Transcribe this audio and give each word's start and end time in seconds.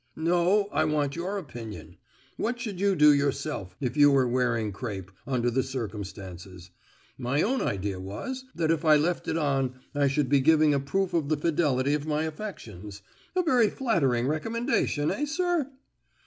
"No, 0.15 0.67
I 0.71 0.83
want 0.85 1.15
your 1.15 1.37
opinion. 1.37 1.97
What 2.35 2.59
should 2.59 2.79
you 2.79 2.95
do 2.95 3.13
yourself, 3.13 3.75
if 3.79 3.95
you 3.95 4.09
were 4.09 4.27
wearing 4.27 4.71
crape, 4.71 5.11
under 5.27 5.51
the 5.51 5.61
circumstances? 5.61 6.71
My 7.19 7.43
own 7.43 7.61
idea 7.61 7.99
was, 7.99 8.45
that 8.55 8.71
if 8.71 8.83
I 8.83 8.95
left 8.95 9.27
it 9.27 9.37
on, 9.37 9.75
I 9.93 10.07
should 10.07 10.27
be 10.27 10.39
giving 10.39 10.73
a 10.73 10.79
proof 10.79 11.13
of 11.13 11.29
the 11.29 11.37
fidelity 11.37 11.93
of 11.93 12.07
my 12.07 12.23
affections. 12.23 13.03
A 13.35 13.43
very 13.43 13.69
flattering 13.69 14.25
recommendation, 14.27 15.11
eh, 15.11 15.25
sir?" 15.25 15.69